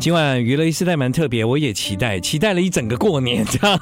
[0.00, 3.78] 今晚娱乐一时代蛮特别，我也期待，期待了一整个过年，这样，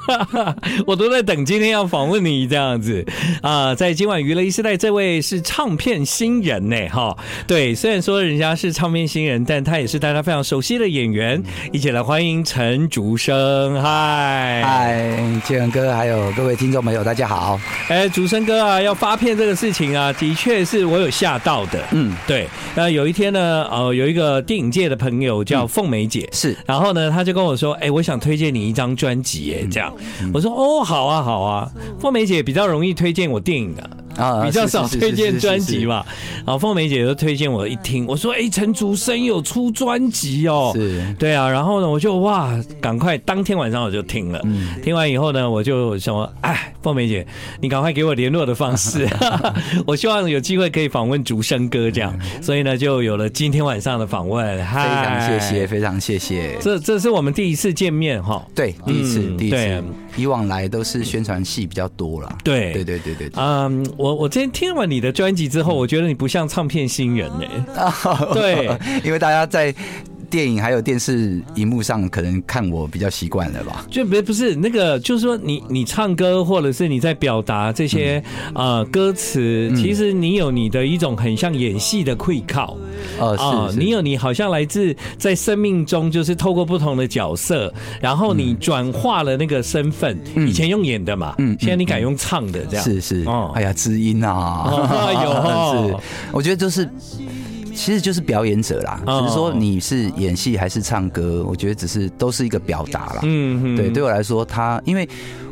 [0.87, 3.05] 我都在等今天要访问你这样子
[3.43, 3.75] 啊。
[3.75, 7.15] 在今晚娱乐一时代，这位是唱片新人呢，哈，
[7.47, 17.61] 对，虽然说人家是唱片新人，但他也是大家非常熟悉的演员，一起来欢迎陈竹生，嗨嗨，建恒哥，还有各位听众朋友，大家好。
[17.89, 22.49] 哎，竹生哥啊，要发片这个事情啊，的确是我有吓到的，嗯，对。
[22.75, 26.06] 那有一天呢，呃，有一个电影界的朋友叫凤梅。
[26.07, 29.93] 姐是，然后呢，他就跟我说：“哎、欸，我想推荐你一张专辑，哎，这样。”
[30.33, 33.83] 我说：“哦，好啊，好啊。”凤梅姐比较容易推荐我电影的。
[33.83, 33.91] 啊，
[34.45, 36.05] 比较少推荐专辑嘛。
[36.45, 41.49] 然后凤梅姐都推荐我一听，我说：“哎，陈竹生有出专辑哦。”是，对啊。
[41.49, 44.43] 然后呢，我就哇，赶快当天晚上我就听了。
[44.83, 47.27] 听完以后呢，我就想说：“哎，凤梅姐，
[47.61, 49.09] 你赶快给我联络的方式，
[49.87, 54.57] 我希望有机会可以访问竹生哥这样。”所以呢，就有了今天晚上的访问。
[54.57, 56.57] 非常谢谢，非常谢谢。
[56.61, 58.47] 这这是我们第一次见面哈。
[58.55, 59.85] 对，第一次，第一次。
[60.17, 62.39] 以往来都是宣传戏比较多了。
[62.43, 63.31] 对，对，对，对，对。
[63.37, 68.33] 嗯，我我今天听完你的专辑之后，我觉得你不像唱片新人呢、欸。
[68.35, 69.75] 对， 因为大家在。
[70.29, 73.87] 电影还有电视荧幕上，可能看我比较习惯了吧？
[73.91, 78.23] 就不不是那个，就是说你你唱歌，或者是你在表达这些
[78.55, 82.77] 呃歌词，其实你有你的一种很像演戏的愧靠。
[83.19, 90.17] 哦，是，你有你好像来自在生命中，就是透过不同的角色，然后你转化了那个身份。
[90.37, 92.85] 以前用演的嘛，嗯，现在你改用唱的这样。
[92.85, 94.69] 是是，哦，哎呀，知音啊，
[95.25, 95.97] 有 是，
[96.33, 96.89] 我觉得就是。
[97.77, 103.21] 其实就是表演者啦，只是说你是演戏还是唱歌，我觉得只是都是一个表达啦。
[103.23, 105.07] 嗯，对，对我来说，他因为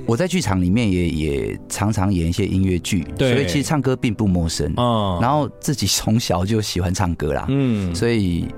[0.07, 4.73] 我在剧场里面也也常常演一些音乐剧，所以其实唱歌并不陌生。
[4.79, 8.49] 哦，然后自己从小就喜欢唱歌啦，嗯，所以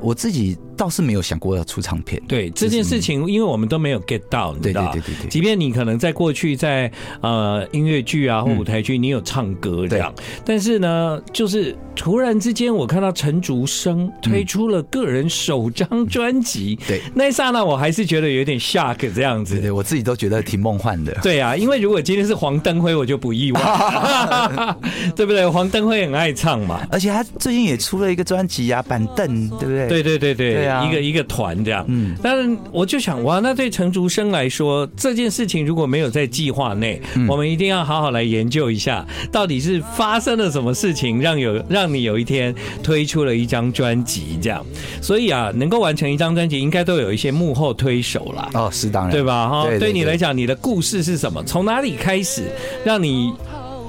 [0.00, 0.58] 我自己。
[0.76, 2.20] 倒是没有想过要出唱片。
[2.28, 5.28] 对这件事情，因为我们都没有 get 到，对对对对对。
[5.28, 10.12] 即便你可能在过去在呃音乐剧啊或舞台剧，你有唱歌这样，
[10.44, 19.60] 但是呢，就是突然之间我看到陈竹生推出了个人首张专辑，对，那一刹那我还是觉得有点 shock 这样子。
[19.60, 21.12] 对，我自己都觉得挺梦幻的。
[21.22, 23.60] 对啊， 因为如果今天是黄登辉，我就不意外，
[25.14, 25.48] 对不对？
[25.48, 29.88] 黄登辉很爱唱嘛，而且他最近也出了一个专辑啊，板凳，对不对？
[29.88, 30.63] 对对对对。
[30.64, 44.64] 一个一个团这样，嗯，但是我就想，哇，那对陈竹生来说，这件事情如果没有在计划内，我们一定要好好来研究一下，到底是发生了什么事情，让有让你有一天推出了一张专辑这样。
[45.00, 48.48] 所以啊，能够完成一张专辑，应该都有一些幕后推手啦。
[48.54, 49.48] 哦，是当然，对吧？
[49.48, 51.42] 哈，对你来讲，你的故事是什么？
[51.44, 52.44] 从哪里开始，
[52.84, 53.32] 让你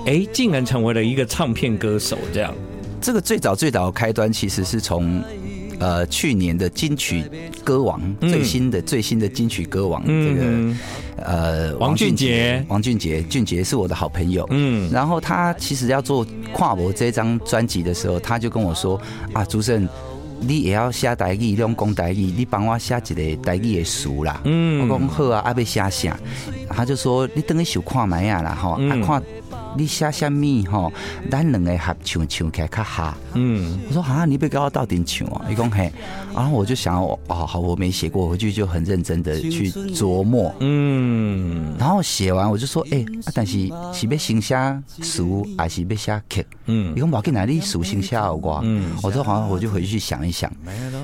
[0.05, 2.17] 哎，竟然成为了一个唱片歌手？
[2.33, 2.53] 这样，
[3.01, 5.21] 这个最早最早的开端其实是从。
[5.79, 7.23] 呃，去年的金曲
[7.63, 10.75] 歌王，最新的最新的金曲歌王，这个
[11.17, 14.47] 呃，王俊杰，王俊杰，俊杰是我的好朋友。
[14.51, 18.99] 嗯，然后他其实要做跨博这张专辑的时候，他就跟我说
[19.33, 19.87] 啊，竹升，
[20.39, 24.41] 你也要写台语，用讲台语，你帮我写一个台语的书啦。
[24.45, 26.17] 嗯，我讲好啊，阿要写啥？
[26.69, 29.21] 他就说你等于想看麦啊啦，哈，看。
[29.77, 30.91] 你写什么吼？
[31.29, 33.17] 咱两个合唱唱起来较哈。
[33.33, 35.45] 嗯，我说啊，你别跟我到底唱啊？
[35.51, 35.91] 一讲嘿，
[36.33, 40.53] 然后我就想，哦，好，我没写过，回去就很认真的去琢磨。
[40.61, 43.03] 嗯，然后写完我就说，哎，
[43.33, 43.53] 但是
[43.93, 44.55] 是要先写
[45.01, 46.45] 书还是要写曲？
[46.67, 48.61] 嗯，你讲我给哪里书先写我？
[48.63, 50.49] 嗯，我说好，我就回去想一想。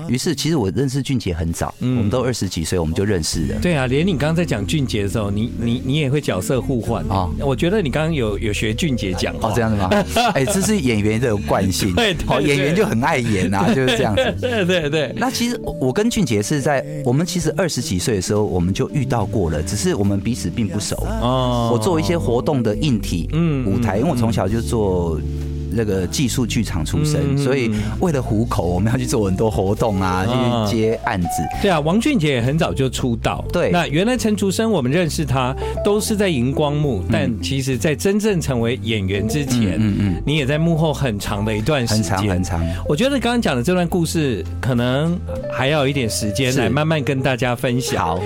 [0.08, 3.60] 于是，其实我认识俊杰很早，我们都二十几岁，我们就认识了。
[3.60, 7.28] 对啊，连你刚刚在讲俊杰的时候，你你你也会角色互换啊？
[7.40, 8.52] 我觉得你刚刚有有。
[8.62, 9.90] 学俊杰讲哦，这样子吗？
[10.34, 11.92] 哎，这是演员的惯性。
[11.96, 14.34] 对，好，演员就很爱演啊，就是这样子。
[14.40, 15.12] 对对对。
[15.16, 20.94] 那其实我跟俊杰是在我们其实二十几岁的时候，我们就遇到过了，只是我们彼此并不熟。
[21.20, 21.70] 哦。
[21.72, 25.20] 我做一些活动的硬体嗯舞台，因为我从小就做。
[25.74, 30.26] 那个技术剧场出身，所以为了糊口，我们要去做很多活动啊，
[30.68, 31.28] 去接案子。
[31.60, 33.44] 对啊，王俊杰也很早就出道。
[33.52, 35.54] 对，那原来陈竹生我们认识他
[35.84, 42.84] 都是在荧光幕，但其实在真正成为演员之前，嗯嗯，你也在幕后很长的一段时间，很长很长。
[42.88, 45.18] 我觉得刚刚讲的这段故事，可能
[45.50, 48.18] 还要有一点时间来慢慢跟大家分享。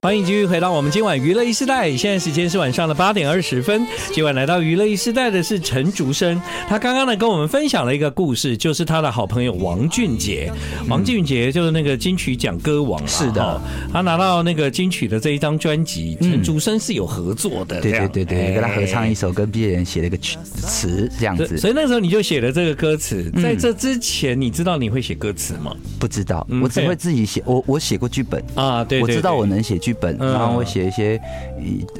[0.00, 3.84] 欢迎继续回到我们今晚娱乐一时代，现在时间是晚上的八点二十分。
[4.12, 10.52] 今晚来到娱乐一时代的是陈竹生，他刚刚呢跟我们分享了一个故事，就是他的好朋友王俊杰。
[10.88, 13.60] 王俊杰就是那个金曲奖歌王，是的，
[13.92, 21.58] 他拿到那个金曲的这一张专辑，陈竹生是有合作的，对对对对，跟他合唱一首，跟毕业人写了一个曲词这样子。
[21.58, 25.74] 所以那时候你就写了这个歌词，在这之前你知道你会写歌词吗？
[25.98, 27.42] 不知道，我只会自己写。
[27.44, 31.20] 我我写过剧本啊，对，我知道我能写剧本，然后会写一些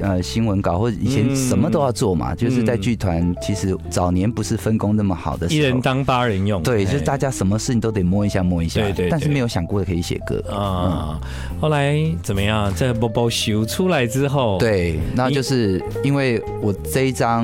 [0.01, 2.33] 呃新闻稿，或者以前什么都要做嘛。
[2.35, 6.61] 就是在剧团，其实早年不是分工那么好的时候，一人当八人用。
[6.63, 8.81] 对，就是大家什么事情都得摸一下摸一下。
[8.81, 9.09] 对对。
[9.09, 11.19] 但是没有想过可以写歌啊。
[11.59, 12.73] 后来怎么样？
[12.73, 17.43] 在波波修出来之后，对，那就是因为我这一张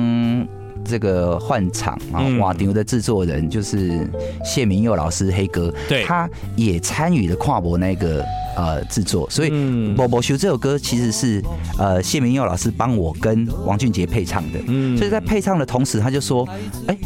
[0.86, 4.08] 这个换场啊，瓦牛的制作人就是
[4.44, 8.24] 谢明佑老师黑哥，对，他也参与了跨博那个。
[8.58, 9.50] 呃，制作，所以
[9.94, 11.44] 《波波秀》这首歌其实是
[11.78, 16.48] 呃谢明佑老师帮我跟王俊杰配唱的，嗯，所以在配唱的同时，他就说，
[16.86, 16.96] 哎，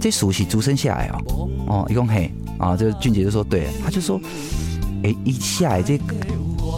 [0.00, 2.28] 这熟悉竹生下来哦，哦，一共嘿，
[2.58, 4.20] 啊，这俊杰就说对，他就说，
[5.04, 5.96] 哎，一下来这。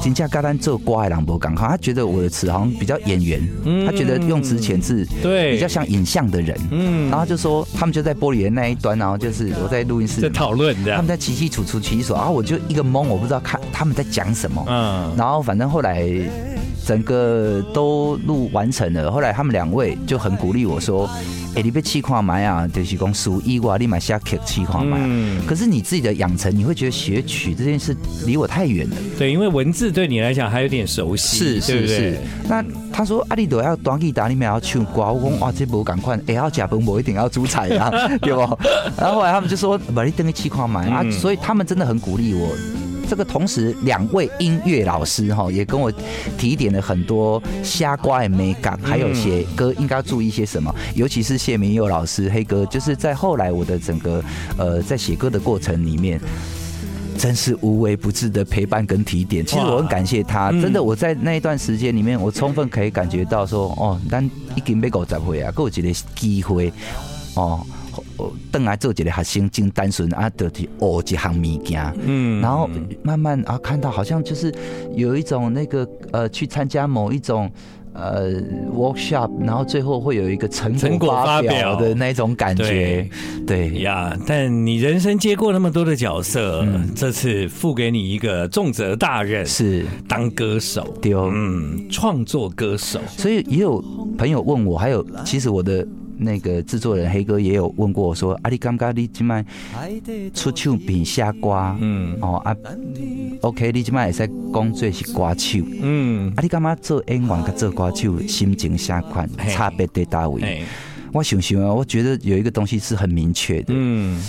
[0.03, 3.41] 金价嘎单做瓜郎博港好，他觉得我的词好像比较演员，
[3.87, 5.53] 他觉得用词遣字对。
[5.53, 16.03] 比较像影像的人，嗯，然后就说他们就在玻璃的那一端，然后就是我在录音室在讨论的，他们在起起楚楚起手，然后我就一个懵，我不知道看他们在讲什么，嗯，然后反正后来
[16.89, 21.07] 整个都录完成了，后来他们两位就很鼓励我说。
[21.55, 22.69] 哎，你被气垮埋啊？
[22.69, 25.01] 就是讲属意哇，立马下 K 气垮埋。
[25.47, 27.97] 可是你自己的养成，你会觉得学曲这件事
[28.27, 28.97] 离我太远了。
[29.19, 32.19] 对，因为文字对你来讲还有点熟悉，是是是。
[32.47, 37.91] 那他说阿里朵要短吉打，你们要唱歌，我讲哇，这不赶快，哎，要假崩我一定要出彩啊，
[38.21, 38.41] 对不？
[38.97, 42.49] 然后后来他们就说，把你等个气垮埋啊，所以他们真的很鼓励我。
[43.09, 45.91] 这个同时，两位音乐老师哈也跟我
[46.37, 54.23] 提点了很多瞎瓜也没感，还有写歌应该要注意一些什么，尤其是谢明佑老师黑哥，就是在后来我的整个
[54.59, 56.21] 呃在写歌的过程里面，
[57.17, 59.45] 真是无微不至的陪伴跟提点。
[59.45, 64.23] 其实我很感谢他，真的我在那一段时间里面，我充分可以感觉到说，哦，但
[64.55, 66.71] 已经被狗砸回啊，给我几个机会
[67.35, 67.67] 哦。
[68.51, 72.69] 邓来做几个学生真单纯啊，得去学几行物件，嗯，然后
[73.03, 74.53] 慢慢啊看到好像就是
[74.95, 77.51] 有一种那个呃去参加某一种
[77.93, 78.41] 呃
[78.75, 83.09] workshop，然后最后会有一个成果发表的那种感觉，
[83.47, 83.71] 对。
[83.81, 84.17] 呀。
[84.27, 89.85] 但你人生接过那么多的角色，嗯、这次付给你一个重责大任，是。
[90.09, 93.01] 当歌手，对，嗯，创作歌手。
[93.09, 93.83] 所以也有
[94.17, 95.87] 朋友问我，还有其实我的。
[96.19, 99.45] 那个制作人黑哥也有问过我说：“阿里刚刚你今麦
[100.35, 102.55] 出唱片写歌，嗯，哦啊
[103.43, 109.29] ，OK，你今麦也在工作是歌手，嗯，阿你干嘛做演员跟做歌手心情相款？
[109.49, 110.63] 差别在大位？
[111.13, 114.23] 我想想啊，我觉得有一个东西是很明确的，嗯，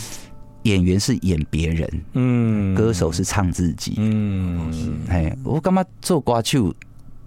[0.64, 4.72] 演员是演别人，嗯，歌手是唱自己，嗯，
[5.10, 6.74] 哎，我干嘛做歌手？”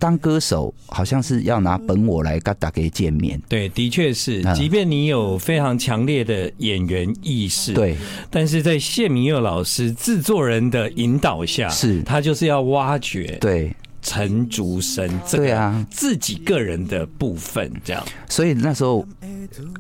[0.03, 4.43] 当歌手好像是要拿本我来跟大家见面，对，的确是。
[4.53, 7.97] 即便你有非常强烈的演员意识，对，
[8.29, 13.73] 但是在谢明佑老师制作人的引导下，是他就是要挖掘对
[14.03, 18.05] 陈竹生对啊自己个人的部分这样。
[18.29, 19.07] 所以那时候，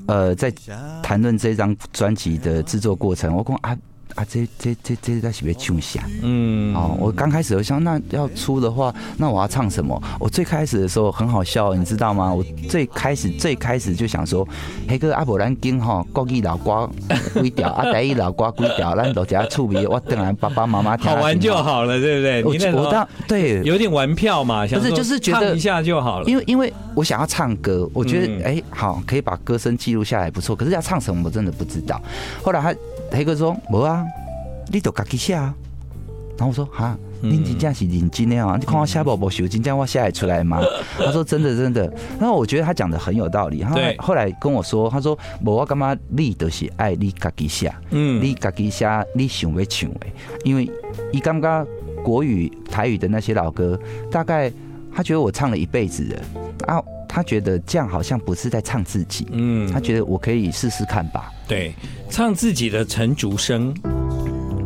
[0.07, 0.53] 呃，在
[1.03, 3.77] 谈论这张专辑的制作过程，我讲啊。
[4.15, 6.03] 啊，这这这这在是不是唱啥？
[6.23, 10.01] 嗯，哦，我刚开始我想，那要出的话，那我要唱什么？
[10.21, 12.33] 我最开始的时候很好笑，你知道吗？
[12.33, 14.47] 我最开始最开始就想说，
[14.87, 16.89] 那个阿伯兰金哈国语老瓜
[17.33, 22.75] 归掉，阿，台语老瓜归掉，咱都加处理，我等下爸爸妈妈好玩就好了，对不对？
[22.75, 32.01] 我我当对有点玩票嘛，不是就是觉得唱一下就好了，因为因为我想要唱歌，我觉得哎、嗯欸、好可以把歌声记录下来不错，可是要唱什么我真的不知道。
[32.43, 32.75] 后来他。
[33.13, 34.05] 黑哥说：“无啊，
[34.71, 35.55] 你都自己写啊。”
[36.39, 38.57] 然后我说：“哈，你真正是认真的啊？
[38.59, 40.61] 你看我写无无秀，真正我写得出来吗？”
[40.97, 43.61] 他说：“真的，真的。”然后我觉得他讲的很有道理。
[43.61, 45.97] 他后来跟我说：“他说无我干嘛？
[46.09, 50.07] 你都是爱你自己写，嗯，你自己写，你想要唱的。
[50.43, 50.69] 因为
[51.13, 51.67] 一刚刚
[52.03, 53.79] 国语、台语的那些老歌，
[54.11, 54.51] 大概
[54.93, 56.83] 他觉得我唱了一辈子的啊。”
[57.15, 61.31] 他觉得这样好像不是在唱自己，嗯，他觉得我可以试试看吧。
[61.47, 61.75] 对，
[62.09, 63.75] 唱自己的陈竹生，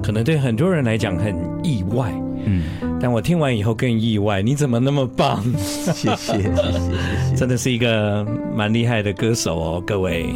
[0.00, 1.34] 可能对很多人来讲很
[1.64, 2.62] 意外，嗯，
[3.00, 4.42] 但我听完以后更意外。
[4.42, 5.42] 你怎么那么棒？
[5.58, 8.24] 谢谢，谢谢，真的是一个
[8.54, 10.32] 蛮厉害的歌手哦，各位。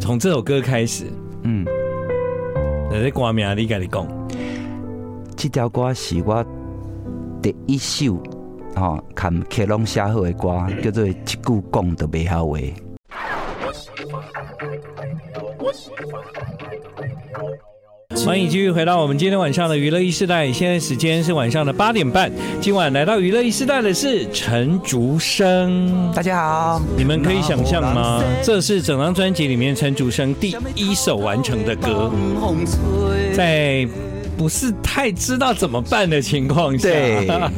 [0.00, 1.62] 从这首歌开始，嗯，
[2.90, 4.08] 那这歌名你跟你讲，
[5.36, 6.42] 这条歌是我
[7.42, 8.18] 第一首。
[8.78, 12.58] 吼，看克隆写好的歌，叫做一句讲都袂晓话。
[18.26, 22.30] 欢迎继续回到我们今天晚上的娱乐一时代，现在时间是晚上的八点半。
[22.60, 26.82] 今晚来到娱乐一时代的是陈竹生，大家好。
[26.96, 28.22] 你们可以想象吗？
[28.42, 32.10] 这是整张专辑里面陈竹生第一首完成的歌，
[33.34, 33.86] 在。
[34.38, 37.26] 不是太知道怎么办的情况下，对。
[37.28, 37.52] 啊，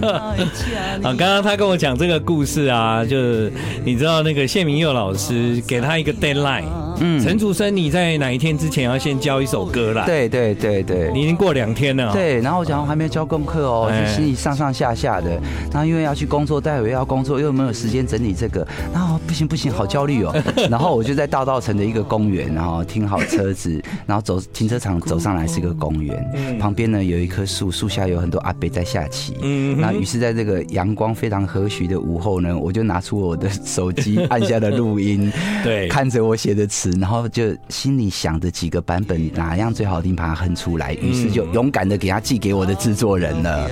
[1.02, 3.52] 刚刚他跟我讲这个故事啊，就是
[3.84, 6.64] 你知道那个谢明佑老师给他一个 deadline，
[7.00, 10.06] 嗯，陈竹生你在哪一天之前要先交一首歌啦？
[10.06, 15.38] 对对对对，你已经过两天了，对，然后我讲我还没有交功课哦，就心里上上下下的，
[15.70, 20.34] 然后因为要去工作，待会要工作，又没有时间整理这个，然后不行不行，好焦虑哦，
[20.68, 26.58] 然后我就在大道城的一个公园，然后停好车子， 然后走停车场走上来是一个公园，嗯。
[26.58, 29.36] 旁边呢有一棵树，树下有很多阿伯在下棋。
[29.40, 35.32] 嗯，那于是在这个阳光非常和煦的午后呢，我就拿出我的手机按下了录音，
[35.62, 40.92] 对，看着我写的词，然后就心里想着几个版本哪样最好听，把它哼出来。
[40.94, 43.70] 于是就勇敢的给他寄给我的制作人了。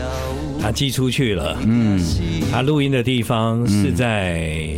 [0.60, 1.56] 他寄出去了。
[1.64, 2.00] 嗯，
[2.50, 4.70] 他录音的地方是在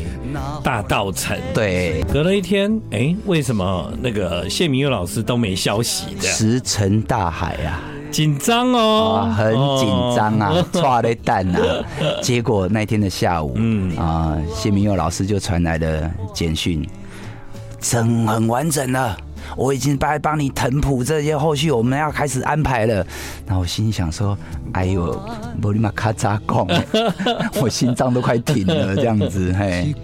[0.63, 1.39] 大道城。
[1.55, 6.07] 对，隔了一天，哎，为什么那个谢明佑老师都没消息？
[6.21, 7.81] 石沉大海啊！
[8.11, 11.61] 紧张哦，很紧张啊，抓了蛋啊。
[12.21, 16.85] 结果那天的下午，嗯啊，谢明佑老师就传来了简讯，
[17.81, 19.17] 整很完整了，
[19.57, 22.95] 我已经帮帮你腾谱这些后续，我们要开始安排了。
[23.47, 24.37] 然后我心里想说，
[24.73, 25.21] 哎呦，
[25.61, 26.67] 莫里玛卡扎贡，
[27.61, 29.95] 我心脏都快停了，这样子嘿。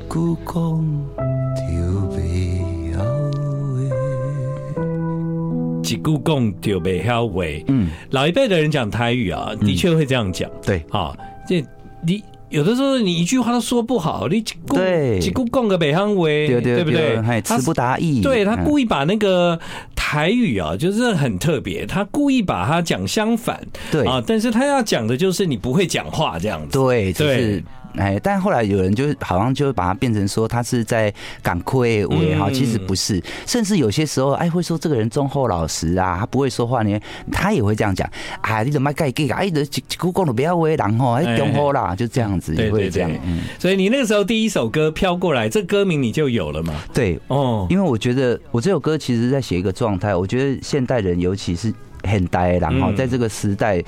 [5.83, 10.51] 几故共丢北晓为，嗯，老一辈的人讲台语啊，的确会这样讲。
[10.61, 11.65] 对，好，这
[12.05, 14.77] 你有的时候你一句话都说不好，你几乎
[15.21, 17.43] 几顾共个北方为，对不对？
[17.43, 18.21] 词不达意。
[18.21, 19.59] 对，他故意把那个
[19.95, 23.61] 台语啊，就是很特别，他故意把它讲相反。
[23.91, 26.79] 对啊，但是他要讲的就是你不会讲话这样子。
[26.79, 27.65] 对，对。
[27.97, 31.13] 哎，但后来有人就好像就把它变成说他是在
[31.43, 36.99] 港亏位哈，其实不是，甚至有些时候哎会说这个人忠厚老实啊，他不会说话呢，
[37.33, 38.09] 他也会这样讲，
[38.43, 43.11] 哎，你怎么盖盖哎，的几几股讲的不要为然后哎忠厚啦，就这样子也会这样。
[43.25, 46.75] 嗯，所以你那个时候第一首歌飘过来，这歌名你就有了嘛？
[46.93, 51.73] 对哦，因为我觉得我这首歌其实在写一个状态，我觉得现代人尤其是
[52.03, 53.79] 很呆，然后在这个时代。
[53.79, 53.85] 嗯，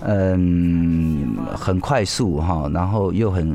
[0.00, 3.50] 很快速哈，然后又很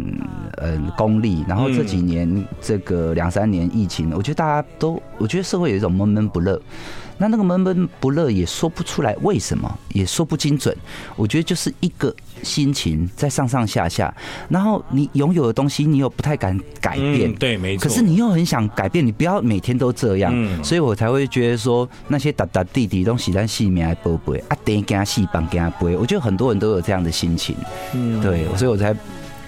[0.57, 6.61] 嗯功利，然后这几年这个两三年疫情，我觉得大家都，我觉得社会有一种闷闷不乐。
[7.17, 10.75] 那那个闷闷不乐也说不出来为什么，也说不精准。
[11.15, 14.13] 我觉得就是一个心情在上上下下，
[14.49, 17.87] 然后你拥有的东西你又不太敢改变，嗯、对，没错。
[17.87, 25.95] 可是你又很想改变，你不要每天都这样，嗯、所以我才会觉得说那些哒哒弟弟都喜欢细面来宝贝啊，等给他细帮给他背。
[25.95, 27.55] 我觉得很多人都有这样的心情，
[27.93, 28.95] 嗯，对，所以我才。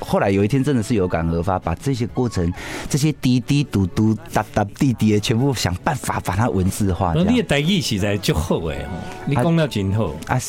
[0.08, 2.52] 后来有一天真的是有感而发，把这些过程、
[2.90, 7.14] 这些滴滴嘟嘟、哒哒滴滴的全部想办法把它文字化。
[7.14, 8.86] 你也在一起在就好哎，
[9.26, 10.40] 你讲了真好啊。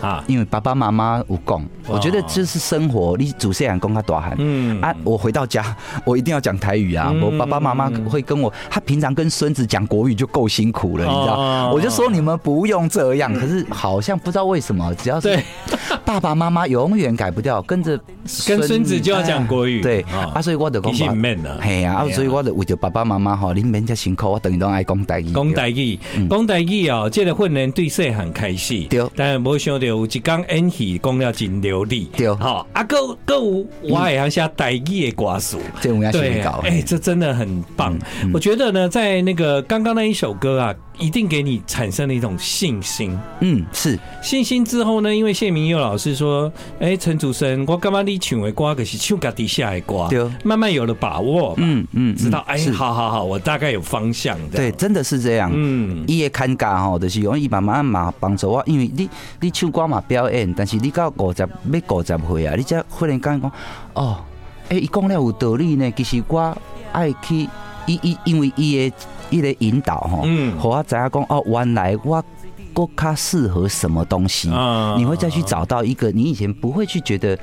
[0.00, 3.16] 啊，因为爸爸妈妈有讲，我觉得这是生活。
[3.16, 7.12] 你主持人讲他大汉，嗯啊，我回到家，我一定要讲台语啊。
[7.22, 11.70] 我爸爸妈妈会跟我，他平常跟孙子讲国语就够辛苦了，你知道？
[11.72, 15.38] 我就说你们不用这样，可是好像不知道为什么，只要是
[16.04, 17.98] 爸爸妈妈永远改不掉，跟着
[18.46, 19.80] 跟孙子就要讲国语。
[19.80, 20.02] 对
[20.34, 21.14] 啊，所以我的讲法，
[21.60, 25.30] 嘿呀啊，所以我的为着爸爸妈妈哈，你们家辛苦，我等于都爱讲台语。
[25.32, 25.98] 讲台语，
[26.28, 29.94] 讲台语哦，这个训练对细汉开始，对，但没想到。
[29.94, 37.98] 有一讲演戏讲了真流利，对，好啊，够够，我还要写台语的歌词，对，哎，这真的很棒。
[38.32, 40.74] 我觉得呢，在那个刚刚那一首歌啊。
[40.96, 43.98] 一定给你产生了一种信心，嗯，是。
[44.22, 46.46] 信心之后呢，因为谢明佑老师说，
[46.78, 59.10] 哎、欸，陈竹生，我干嘛你唱的歌可是唱家底下的歌，对，慢慢有了把握，嗯嗯，知道，哎、欸，好好好，我大概有方向的，对，真的是这样，嗯，伊也看家吼，就是用伊慢慢嘛帮助我，因为你
[59.40, 61.48] 你唱歌嘛表演，但是你到五十要
[61.88, 63.52] 五十岁啊，你才忽然间讲，
[63.94, 64.18] 哦，
[64.68, 66.56] 哎、欸，伊讲了有道理呢，其实我
[66.92, 67.48] 爱去，
[67.86, 68.96] 伊伊因为伊的。
[69.30, 70.20] 一个引导哈，
[70.62, 72.22] 我知影讲哦，原来我
[72.72, 74.48] 更加适合什么东西，
[74.96, 77.36] 你会再去找到一个你以前不会去觉得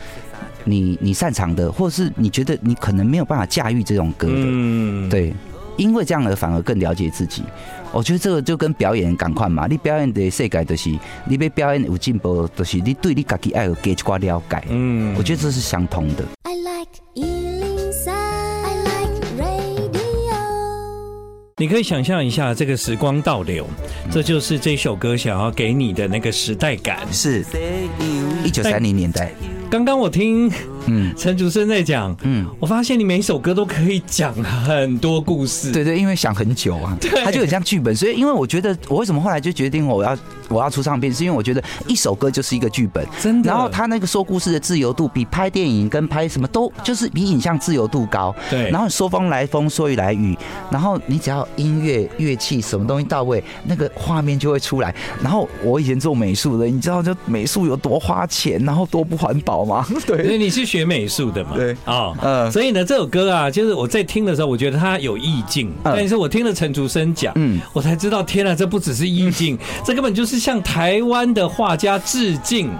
[0.63, 5.33] 你你擅长的，或者是你觉得你可能没有办法驾驭这种歌的，嗯，对。
[5.78, 7.44] 因为这样而反而更了解自己。
[7.92, 10.90] 我觉得这个就跟表演赶快嘛，你表演的世界就是
[11.25, 14.63] 你被表演有进步，就是你对你自己爱有更加了解。
[14.70, 16.24] 嗯，我觉得这是相同的。
[16.44, 17.01] I like
[21.58, 23.68] 你可以想象一下这个时光倒流，
[24.10, 27.01] 这就是这首歌想要给你的那个时代感。
[27.13, 27.46] 是，
[28.44, 29.32] 一九三零年代。
[29.70, 30.51] 刚刚我听。
[30.88, 40.17] 嗯，陈竹升在讲，嗯，我发现你每一首歌都可以讲很多故事，对对，因为想很久啊， 对，它就很像剧本，所以因为我觉得，我为什么后来就决定我要
[40.50, 50.35] 我要出唱片，是因为我觉得一首歌就是一个剧本，真的，然后他那个说故事的自由度比拍电影跟拍什么都就是比影像自由度高，对，然后说风来风，说雨来雨，
[50.71, 54.93] 然后你只要音乐乐器什么东西到位，那个画面就会出来。
[55.21, 59.85] 然后我以前做美术的，你知道就美术有多花钱，然后多不环保吗？
[60.07, 60.71] 对，所以你是。
[60.72, 61.75] 学美术的嘛，对。
[61.84, 72.72] 啊，嗯，所以呢，这首歌啊，就是我在听的时候，我觉得它有意境，但是我听了陈竹生讲，嗯，我才知道，天啊，这不只是意境，这根本就是向台湾的画家致敬。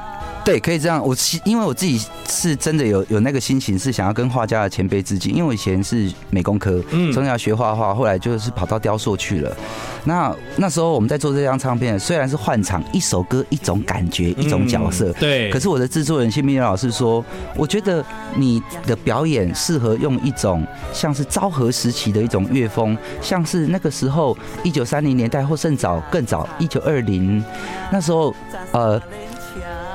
[0.44, 1.06] 对，可以这样。
[1.06, 5.32] 我因为我自己是真的有有那个心情，是想要跟画家的前辈致敬。
[5.32, 9.56] 因为我以前是美工科，嗯，从小学画画，后来就是跑到雕塑去了。
[10.04, 15.52] 那那时候我们在做这张唱片，虽然是换场，一首歌一种感觉，一种角色，对。
[15.52, 17.24] 可是我的制作人谢明老师说，
[17.56, 18.04] 我觉得
[18.36, 27.44] 你的表演适合用一种像是昭和时期的一种乐风，像是那个时候一九三零年代或甚早更早一九二零
[27.92, 28.34] 那时候，
[28.72, 29.00] 呃。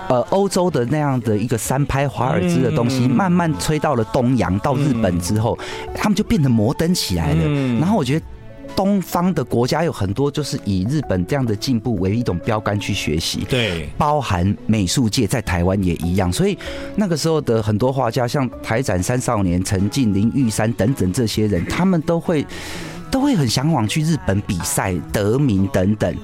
[0.09, 5.59] 呃，欧洲的那样的一个三拍华尔兹的东西，慢慢吹到了东洋，到日本之后，
[5.95, 7.49] 他们就变得摩登起来了。
[7.81, 8.25] 然后我觉得
[8.77, 13.45] 东方的国家有很多，就是以日本这样的进步为一种标杆去学习。
[13.49, 16.33] 对，包含美术界在台湾也一样。
[16.33, 16.57] 所以
[16.95, 22.47] 那个时候的很多画家，像台展三少年、陈进、林玉山等等这些人，他们都会。
[23.11, 26.15] 都会很向往去日本比赛得名等等，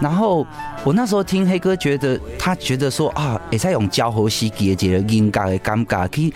[0.00, 0.46] 然后
[0.84, 6.32] 我那时候听黑哥觉得他觉得说啊，也在用交合西给解了音尬的尴尬，可以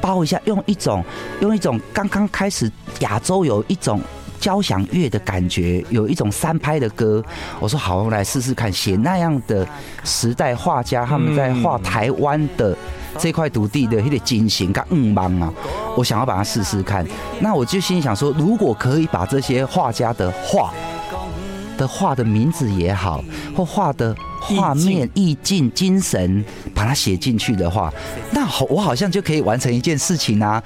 [0.00, 1.04] 包一下，用一种
[1.40, 2.70] 用一种刚刚开始
[3.00, 4.00] 亚洲有一种
[4.40, 7.22] 交响乐的感觉，有一种三拍的歌。
[7.60, 9.66] 我说好，我来试试看，写那样的
[10.04, 12.76] 时代画家他们在画台湾的。
[13.18, 15.52] 这块土地的那个精神跟五芒啊，
[15.96, 17.06] 我想要把它试试看。
[17.40, 20.72] 那我就心里想说，如果可以把这些画家的画
[21.76, 23.22] 的画的名字也好，
[23.56, 27.92] 或画的画面意境精神，把它写进去的话，
[28.32, 30.62] 那好，我好像就可以完成一件事情啊。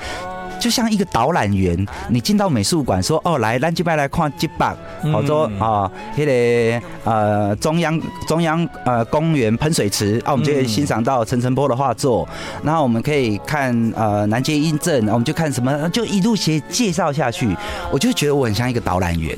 [0.63, 4.77] 就像一个导览员，你进到美术馆说：“哦，来，咱这边来看这把，
[5.11, 12.29] 好多啊，那个呃中央中央呃公园喷水池啊，我们就可以欣赏到陈澄波的画作。
[12.63, 17.57] 然后我们可以看呃南街印证，我们就看什么，就一路写介绍下去。
[17.91, 19.37] 我就觉得我很像一个导览员，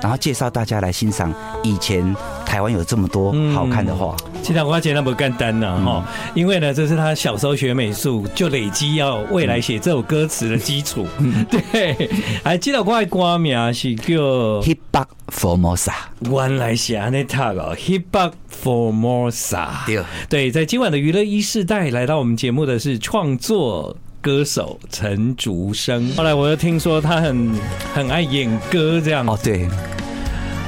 [0.00, 1.30] 然后介绍大家来欣赏
[1.62, 11.06] 以前台湾有这么多好看的画。”其实我觉得那不简单呢，哈，因为呢，这是他小时候学美术就累积要未来写这首歌词的基础。
[11.48, 12.10] 对，
[12.42, 14.14] 还记得我的歌名是叫
[14.62, 19.68] Hip Hop Formosa，原来是安尼读哦，Hip Hop Formosa。
[19.86, 26.12] 对，对，在今晚的娱乐一世代来到我们节目的是创作歌手陈竹生。
[26.16, 27.54] 后来我又听说他很
[27.94, 29.68] 很爱演歌，这样哦，对，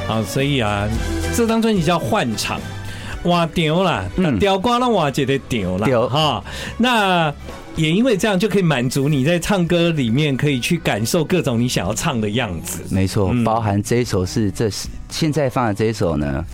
[0.06, 0.88] 好，所以啊，
[1.34, 2.60] 这张专辑叫换场。
[3.24, 6.44] 哇丢了，那雕光了，我觉得丢了哈。
[6.78, 7.32] 那
[7.76, 12.82] 也因为这样，就可以满足你在唱歌里面可以去感受各种你想要唱的样子。
[12.90, 16.44] 没错，包含这一首是这是现在放的这一首呢。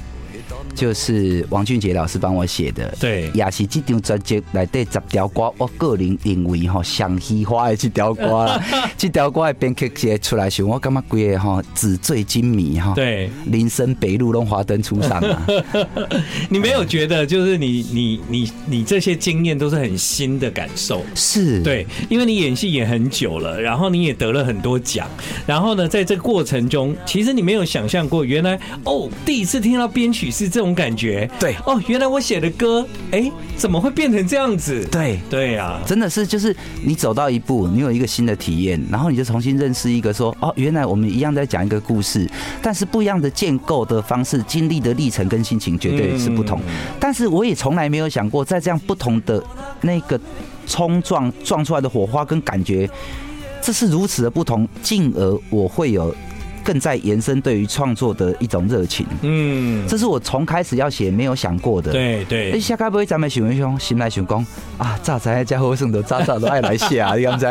[0.74, 8.62] 就是王俊杰老师帮我写的，对，也是这张专辑来对十条歌，我个人认为哈，上喜欢的这条歌啦，
[8.96, 15.46] 这条歌的编曲写出来时，我感觉规个哈纸醉金迷哈，对，林森北路弄华灯初上啊。
[16.48, 21.04] 你没有觉得就是你你你你这些经验都是很新的感受？
[21.14, 21.62] 是。
[21.62, 25.06] 对，因为你演戏演很久了，然后你也得了很多奖，
[25.46, 30.61] 然后呢，在这过程中，其实你没有想象过，原来哦，第一次听到编曲是这。
[30.61, 34.87] 种感觉，对哦，原来我写的歌，哎，怎么会变成这样子？
[34.92, 42.29] 对对呀，真的是，就是你走到一步，你有一个新的体验，然后你就重新认识一个说，哦，原来我们一样在讲一个故事，
[42.61, 46.61] 但是不一样的建构的方式，经历的历程跟心情绝对是不同。
[47.00, 49.42] 但是我也从来没有想过，在这样不同的
[49.81, 50.20] 那个
[50.66, 52.87] 冲撞撞出来的火花跟感觉，
[53.62, 56.14] 这是如此的不同，进而我会有。
[56.70, 59.04] 更在延伸对于创作的一种热情。
[59.22, 61.90] 嗯，这是我从开始要写没有想过的。
[61.90, 64.46] 对对，下该不会咱们想一想，心来想讲
[64.78, 67.44] 啊，炸在家伙什么炸炸都爱来写啊，这样子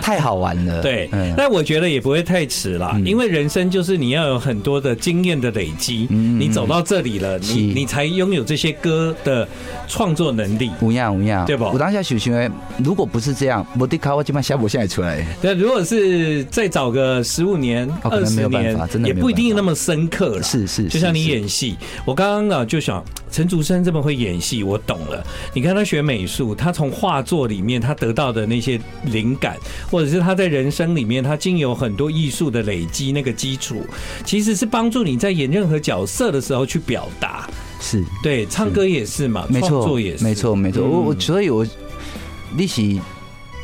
[0.00, 0.80] 太好玩了。
[0.80, 9.48] 对，但我觉得也不会太迟了，因为人生就是你要有很多的经验的累积，你走到这里了，你你才拥有这些歌的
[9.88, 10.70] 创作能力。
[10.80, 11.70] 无恙无恙，对吧？
[11.72, 15.26] 我当下想想，如果不是这样，我的卡我基本上下不下来出来。
[15.42, 20.42] 对，如果是再找个十五年、二十年，也不一定那么深刻了。
[20.42, 25.24] 是是，就像你演戏，我刚刚啊就想，陈竹生这么会演戏，我懂了。
[25.54, 29.56] 你看他学美术，他从画作里面他得到的那些灵感，
[29.90, 33.84] 或者是他在人生里面他经有很多艺术的累积，那个基础
[34.24, 37.48] 其实是帮助你在演任何角色的时候去表达。
[37.80, 40.82] 是对，唱歌也是嘛，创作也是，没错没错。
[40.84, 41.66] 我我所以，我
[42.56, 42.82] 你是。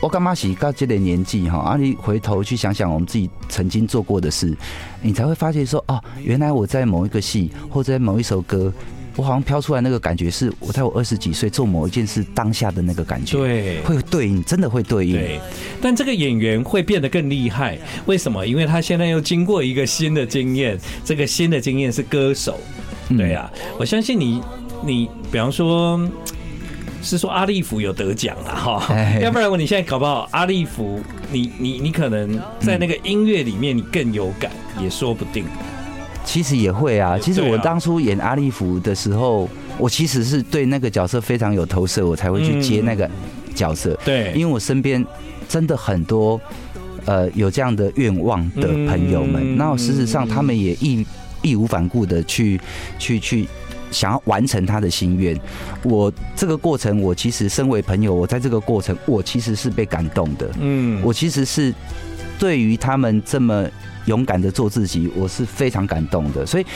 [0.03, 1.59] 我干嘛是到这个年纪哈？
[1.59, 4.53] 啊，你回头去想想我们自己曾经做过的事，
[5.01, 8.73] 你才会发现说，哦，原来我在某一个戏或者在某一首歌，
[9.15, 13.39] 我好像飘出来那个感觉，是我在我二十几岁做某一件事当下的那个感觉。
[13.39, 15.13] 对，会对应，真的会对应。
[15.13, 15.41] 对，
[15.81, 18.45] 但这个演员会变得更厉害，为什么？
[18.45, 22.59] 因为他现在又经过一个新的经验，这个新的经验是歌手。
[23.17, 24.43] 对呀，我相信你，
[24.85, 25.97] 你比方说。
[27.03, 31.01] 是说阿利福有得奖了哈，要不然我你现在搞不好阿利福，
[31.33, 35.45] 你你你可能在那个音乐里面你更有感，也说不定。
[36.25, 43.11] 其实也会啊，其实我当初演阿利福的时候，我其实是对那个角色非常有投射，我才会去接那个
[43.55, 43.99] 角色。
[44.05, 45.05] 对，因为我身边
[45.49, 46.41] 真的很多
[47.05, 51.05] 呃有这样的愿望的朋友们，那事实上他们也义
[51.43, 52.61] 义无反顾的去
[52.99, 53.49] 去去。
[53.93, 55.39] 想要完成他的心愿，
[55.83, 60.51] 我这个过程，我其实身为朋友，我在这个过程，我其实是被感动的。
[60.59, 61.73] 嗯，我其实是
[62.39, 63.69] 对于他们这么
[64.07, 66.45] 勇敢的做自己，我是非常感动的。
[66.47, 66.67] 所以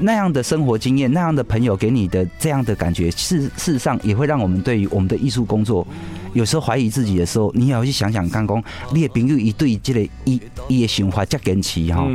[0.00, 5.86] 那样的生活经验，那样的朋友给你的这样的感觉，事事实上也会让我们对于我们的艺术工作，
[6.32, 8.62] 有时候怀疑自己的时候，你也要去想想看，讲
[8.92, 12.06] 你的朋友一对这个一一的想法这坚持哈，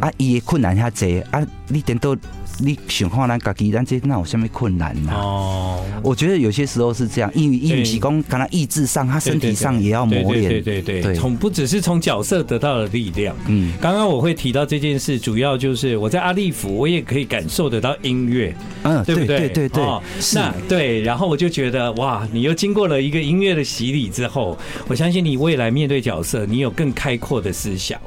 [0.00, 2.16] 啊，一的困难遐济啊，你等到。
[2.62, 5.12] 你想看咱家己，咱这那有什么困难呢？
[5.14, 10.50] 哦，我觉得有些时候是这样，因为因为是讲，可能意志上，他身体上也要磨练。
[10.50, 13.34] 对对对对，从不只是从角色得到的力量。
[13.46, 18.54] 嗯，刚刚我会提到这件事，主要就是我在阿利福，我也可以感受得到音乐。
[18.82, 19.38] 嗯，对不对？
[19.38, 19.84] 对对对。
[19.84, 20.02] 哦，
[20.34, 24.56] 那对，然后我就觉得哇，你又经过了一个音乐的洗礼之后，
[24.88, 28.00] 我相信你未来面对角色，你有更开阔的思想。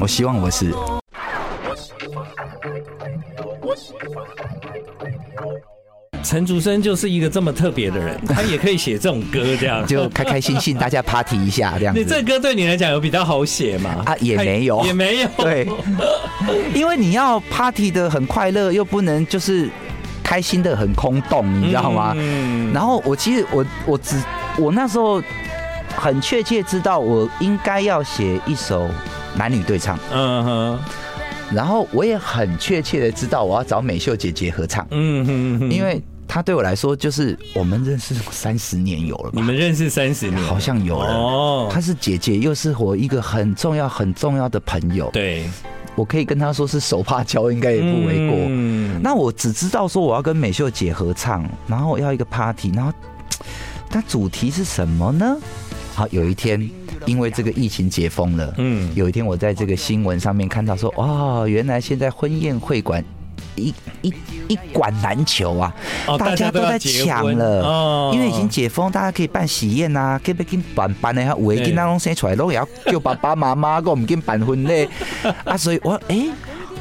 [0.00, 0.72] 我希望我是。
[6.22, 12.00] 陈竹生就是一个这么特别的人，他也可以写这种歌，这样就开开心心，大家 party 一下这样子。
[12.00, 14.02] 你这歌对你来讲有比较好写吗？
[14.04, 15.28] 啊，也没有，也没有。
[15.38, 15.66] 对，
[16.74, 19.68] 因为你要 party 的很快乐，又不能就是
[20.22, 22.14] 开心的很空洞，你知道吗？
[22.16, 22.72] 嗯。
[22.72, 24.22] 然后我其实我我只
[24.58, 25.22] 我那时候
[25.96, 28.88] 很确切知道我应该要写一首
[29.36, 29.98] 男女对唱。
[30.12, 30.78] 嗯哼。
[31.52, 41.68] 然后我也很确切的知道我要找美秀姐姐合唱，嗯哼哼，因为她对我来说就是我们认识三十年有了，你们认识三十年，好像有了哦。
[41.72, 45.44] 她是姐姐，又是我一个很重要很重要的朋友，对，
[45.96, 48.36] 我可以跟她说是手帕交，应该也不为过。
[48.48, 52.92] 嗯，那我只知道说我要跟美秀姐合唱，然后要一个 party，然后
[53.90, 55.36] 但主题是什么呢？
[55.96, 56.70] 好，有一天。
[57.06, 63.04] 因为这个疫情解封了，嗯，有一天我在这个新闻上面看到说，哦，原来现在婚宴会馆
[63.56, 64.12] 一一
[64.48, 65.74] 一馆难求啊，
[66.18, 68.10] 大家都在抢了，哦。
[68.14, 74.88] 因为已经解封，大家可以办喜宴呐，可以不给办办的，五个囡仔拢生出来，都要叫爸爸妈妈，我们跟办婚礼。
[75.44, 76.28] 啊，所以我哎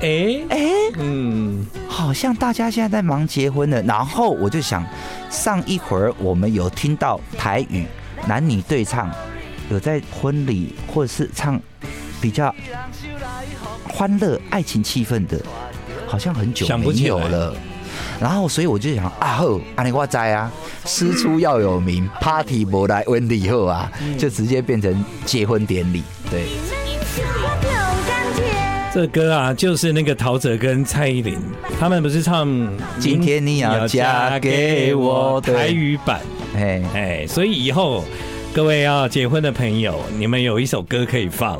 [0.02, 4.86] 哎哎，嗯，好像大家现在在忙结婚了，然后我就想，
[5.30, 7.86] 上一会儿我们有听到台语
[8.28, 9.12] 男女对唱。
[9.70, 11.60] 有在婚礼或者是唱
[12.20, 12.54] 比较
[13.88, 15.40] 欢乐爱情气氛的，
[16.08, 17.56] 好像很久没有了。
[18.20, 20.52] 然后，所以我就想啊，好，阿尼我知啊，
[20.86, 26.04] 师出要有名，Party 不来婚礼以后啊，就直接变成结婚典礼。
[26.30, 26.46] 对，
[28.94, 31.40] 这歌啊，就是那个陶喆跟蔡依林，
[31.80, 32.48] 他们不是唱
[33.00, 36.22] 今天你要嫁给我台语版？
[36.56, 38.04] 哎哎，所以以后。
[38.52, 41.58] 各位要结婚的朋友，你们有一首歌可以放，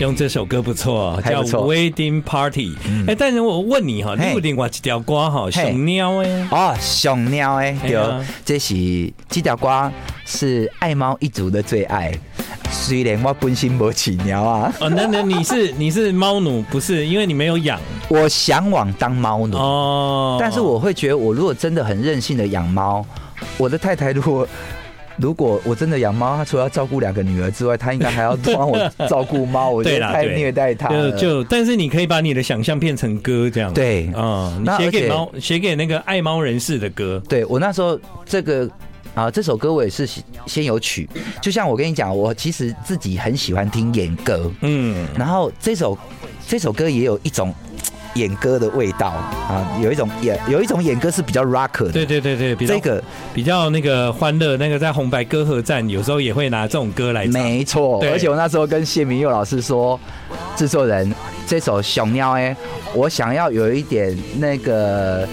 [0.00, 2.70] 用这首歌不错，叫《Wedding Party》。
[3.06, 7.96] 哎，但是我问你哈，你有另外一条歌哈，熊喵哎，哦，熊喵哎，对，
[8.44, 9.92] 这是这条歌
[10.24, 12.12] 是爱猫一族的最爱。
[12.72, 14.72] 虽然我本身没起鸟啊。
[14.80, 17.06] 哦，那那你是 你是猫奴不是？
[17.06, 17.78] 因为你没有养。
[18.08, 23.04] 我向往当猫奴哦，但是我会觉得，我如果真的很任性的养猫，
[23.58, 24.48] 我的太太如果。
[25.16, 29.70] 如果我真的养猫，他除了要照顾两个女儿之外，他应该还要帮我照顾猫。
[29.70, 31.12] 我觉得 太虐待他了。
[31.12, 33.72] 就但是你可以把你的想象变成歌这样。
[33.72, 37.22] 对，嗯，你写给猫，写给那个爱猫人士的歌。
[37.28, 38.68] 对，我那时候这个
[39.14, 40.08] 啊，这首歌我也是
[40.46, 41.08] 先有曲。
[41.40, 45.96] 就像我跟你讲，我其实自己很喜欢听演歌，嗯，然后这首
[46.46, 47.54] 这首歌也有一种。
[48.14, 58.00] 演歌的味道啊，有一种演有一种演歌是比较 rock 的，对对对对，这个比较那个欢乐，那个在红白歌合战有时候也会拿这种歌来唱，没错。
[58.04, 59.98] 而且我那时候跟谢明佑老师说，
[60.56, 61.12] 制作人
[61.46, 62.56] 这首《小喵》哎，
[62.94, 65.26] 我想要有一点那个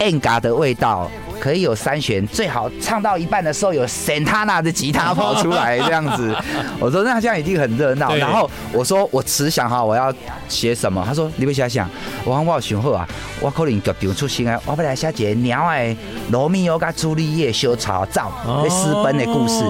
[0.00, 1.10] enga 的味道。
[1.40, 6.34] 可以有三弦，最好唱到一半的时候有 Santana 的吉他跑出来这样子。
[6.80, 8.14] 我说那这样一定很热闹。
[8.16, 10.12] 然后我说我只想哈我要
[10.48, 11.88] 写什么，他说你别瞎想，
[12.24, 13.08] 我讲我有想好啊，
[13.40, 15.96] 我可能就唱出心啊，我要来写一个鸟的
[16.30, 19.62] 罗密欧跟朱丽叶修草照在私奔的故事。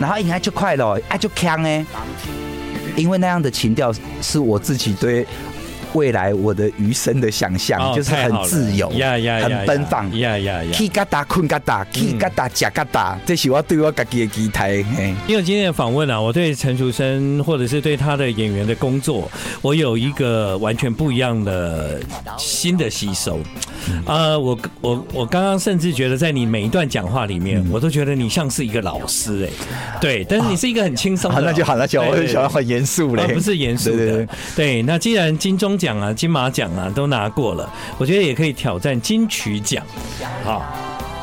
[0.00, 1.84] 然后应该就快乐，哎就强哎，
[2.96, 5.26] 因为那样的情调是我自己对。
[5.94, 10.10] 未来我的余生的想象就是很自由，很奔放，
[10.72, 14.74] 起嘎达困嘎达，起嘎达加嘎达，这是我对我自己的期待。
[15.26, 19.30] 因为今天的访问啊，我对陈楚生或者是对他的演员的工作，
[19.62, 22.00] 我有一个完全不一样的
[22.36, 23.40] 新的吸收。
[24.04, 34.82] 呃，我我我刚刚甚至觉得，在你每一段讲话里面，我都觉得你像是一个老师哎，对，但是你是一个很轻松的，那就好，那就我很喜欢很严肃嘞，不是严肃的，对。
[34.82, 39.82] 那既然金钟奖啊、金马奖啊都拿过了，我觉得也可以挑战金曲奖。
[40.44, 40.62] 好，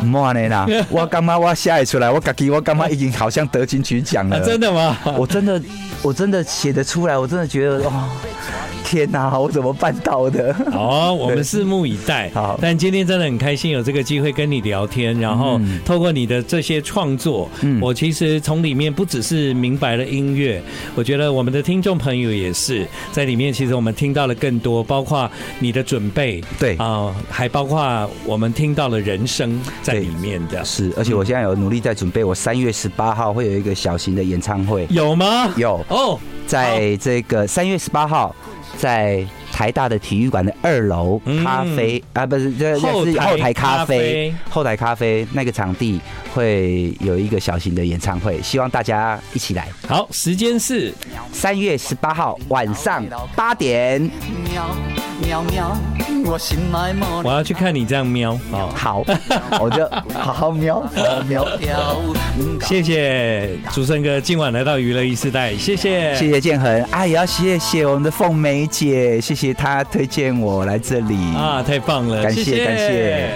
[0.02, 2.10] 莫呢啦， 我感觉我写出来？
[2.10, 4.40] 我感觉我感觉已经好像得金曲奖了？
[4.46, 4.98] 真的吗？
[5.18, 5.62] 我真的，
[6.02, 8.10] 我真的写得出来，我真的觉得哦。
[8.88, 10.56] 天哪、啊，我怎么办到的？
[10.72, 12.30] 好，我们拭目以待。
[12.36, 20.62] 好，但今天真的很开心有这个机会跟你聊天，然后透过你的这些创作，嗯，我其实从里面不只是明白了音乐，
[20.94, 30.64] 我觉得我们的听众朋友也是在里面，其实我们听到了更多，包括你的准备，对啊，还包括我们听到了人生在里面的。
[30.64, 35.52] 是，而且我现在有努力在准备，我三月十八号会有一个小型的演唱会，有吗？
[35.58, 38.36] 有哦，在这个三月十八号。
[38.78, 46.02] 在台大的体育馆的二楼咖啡、嗯、啊，不是，这这是后台咖啡，后台咖啡那个场地
[46.36, 49.70] 会有一个小型的演唱会，希望大家一起来。
[49.88, 50.94] 好，时间是
[51.32, 53.06] 三月十八号晚上
[53.38, 54.02] 八点。
[55.22, 55.78] 喵喵，
[56.26, 57.22] 我心爱猫。
[57.24, 58.38] 我要去看你这样喵。
[58.52, 59.02] 哦，好，
[59.62, 61.48] 我就好好喵，好好喵。
[62.62, 73.36] 谢谢竹生哥今晚来到娱乐一世代，谢谢，谢谢建恒，啊，也要谢谢我们的凤梅姐，谢谢她推荐我来这里啊，太棒了，感谢感谢。